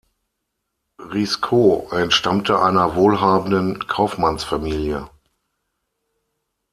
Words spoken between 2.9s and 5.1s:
wohlhabenden Kaufmannsfamilie.